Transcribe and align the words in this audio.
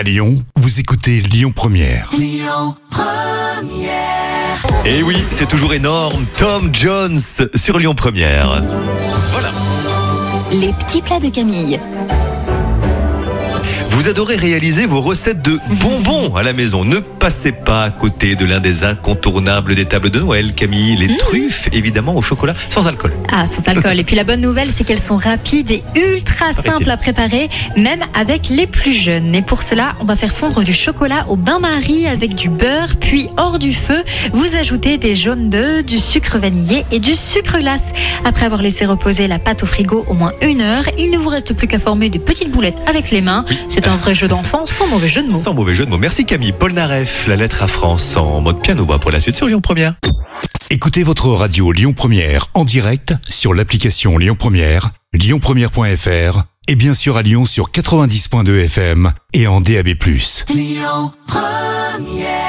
À 0.00 0.02
Lyon, 0.02 0.42
vous 0.56 0.80
écoutez 0.80 1.20
Lyon 1.20 1.52
Première. 1.54 2.10
Et 4.86 5.02
oui, 5.02 5.22
c'est 5.28 5.46
toujours 5.46 5.74
énorme. 5.74 6.24
Tom 6.38 6.70
Jones 6.72 7.20
sur 7.54 7.78
Lyon 7.78 7.94
Première. 7.94 8.62
Voilà. 9.30 9.50
Les 10.52 10.72
petits 10.72 11.02
plats 11.02 11.20
de 11.20 11.28
Camille. 11.28 11.78
Vous 13.90 14.08
adorez 14.08 14.36
réaliser 14.36 14.86
vos 14.86 15.00
recettes 15.00 15.42
de 15.42 15.58
bonbons 15.82 16.34
à 16.36 16.42
la 16.42 16.52
maison. 16.52 16.84
Ne 16.84 16.98
passez 16.98 17.52
pas 17.52 17.84
à 17.84 17.90
côté 17.90 18.36
de 18.36 18.44
l'un 18.44 18.60
des 18.60 18.84
incontournables 18.84 19.74
des 19.74 19.84
tables 19.84 20.10
de 20.10 20.20
Noël, 20.20 20.54
Camille. 20.54 20.96
Les 20.96 21.16
truffes, 21.18 21.68
évidemment, 21.72 22.16
au 22.16 22.22
chocolat, 22.22 22.54
sans 22.70 22.86
alcool. 22.86 23.12
Ah, 23.32 23.46
sans 23.46 23.66
alcool. 23.68 23.98
Et 23.98 24.04
puis 24.04 24.16
la 24.16 24.24
bonne 24.24 24.40
nouvelle, 24.40 24.70
c'est 24.70 24.84
qu'elles 24.84 25.00
sont 25.00 25.16
rapides 25.16 25.70
et 25.70 25.82
ultra 25.96 26.52
simples 26.52 26.88
à 26.88 26.96
préparer, 26.96 27.48
même 27.76 28.00
avec 28.14 28.48
les 28.48 28.66
plus 28.66 28.92
jeunes. 28.92 29.34
Et 29.34 29.42
pour 29.42 29.62
cela, 29.62 29.94
on 30.00 30.04
va 30.04 30.16
faire 30.16 30.32
fondre 30.32 30.62
du 30.62 30.72
chocolat 30.72 31.26
au 31.28 31.36
bain-marie 31.36 32.06
avec 32.06 32.34
du 32.34 32.48
beurre, 32.48 32.96
puis 33.00 33.28
hors 33.36 33.58
du 33.58 33.74
feu, 33.74 34.02
vous 34.32 34.56
ajoutez 34.56 34.98
des 34.98 35.16
jaunes 35.16 35.48
d'œufs, 35.50 35.84
du 35.84 35.98
sucre 35.98 36.38
vanillé 36.38 36.84
et 36.90 37.00
du 37.00 37.14
sucre 37.14 37.58
glace. 37.58 37.92
Après 38.24 38.46
avoir 38.46 38.62
laissé 38.62 38.86
reposer 38.86 39.26
la 39.28 39.38
pâte 39.38 39.62
au 39.62 39.66
frigo 39.66 40.04
au 40.08 40.14
moins 40.14 40.32
une 40.42 40.60
heure, 40.60 40.84
il 40.98 41.10
ne 41.10 41.18
vous 41.18 41.28
reste 41.28 41.52
plus 41.54 41.66
qu'à 41.66 41.78
former 41.78 42.08
des 42.08 42.18
petites 42.18 42.50
boulettes 42.50 42.78
avec 42.86 43.10
les 43.10 43.20
mains. 43.20 43.44
C'est 43.82 43.88
un 43.88 43.96
vrai 43.96 44.14
jeu 44.14 44.28
d'enfant, 44.28 44.66
sans 44.66 44.86
mauvais 44.88 45.08
jeu 45.08 45.22
de 45.22 45.32
mots. 45.32 45.40
Sans 45.40 45.54
mauvais 45.54 45.74
jeu 45.74 45.86
de 45.86 45.90
mots. 45.90 45.96
Merci 45.96 46.26
Camille. 46.26 46.52
Paul 46.52 46.72
Naref, 46.72 47.26
la 47.26 47.34
lettre 47.34 47.62
à 47.62 47.66
France 47.66 48.14
en 48.14 48.42
mode 48.42 48.60
piano 48.60 48.84
voix 48.84 48.98
pour 48.98 49.10
la 49.10 49.20
suite 49.20 49.36
sur 49.36 49.46
Lyon 49.46 49.62
Première. 49.62 49.94
Écoutez 50.68 51.02
votre 51.02 51.28
radio 51.28 51.72
Lyon 51.72 51.94
Première 51.94 52.48
en 52.52 52.66
direct 52.66 53.14
sur 53.30 53.54
l'application 53.54 54.18
Lyon 54.18 54.36
Première, 54.38 54.90
lyonpremière.fr 55.14 56.42
et 56.68 56.74
bien 56.74 56.92
sûr 56.92 57.16
à 57.16 57.22
Lyon 57.22 57.46
sur 57.46 57.70
90.2 57.70 58.64
FM 58.66 59.12
et 59.32 59.46
en 59.46 59.62
DAB+. 59.62 59.88
Lyon 60.50 61.12
Première 61.26 62.39